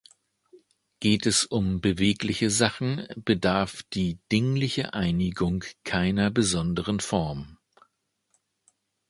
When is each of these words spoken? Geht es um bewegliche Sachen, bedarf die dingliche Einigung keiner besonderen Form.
Geht 0.99 1.27
es 1.27 1.45
um 1.45 1.79
bewegliche 1.79 2.49
Sachen, 2.49 3.05
bedarf 3.17 3.83
die 3.93 4.17
dingliche 4.31 4.95
Einigung 4.95 5.63
keiner 5.83 6.31
besonderen 6.31 6.99
Form. 7.01 7.59